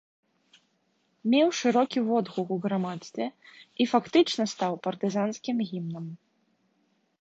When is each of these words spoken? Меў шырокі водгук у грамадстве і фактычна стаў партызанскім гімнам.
Меў 1.33 1.47
шырокі 1.59 1.99
водгук 2.09 2.47
у 2.57 2.59
грамадстве 2.65 3.25
і 3.85 3.89
фактычна 3.95 4.43
стаў 4.57 4.73
партызанскім 4.89 5.57
гімнам. 5.73 6.05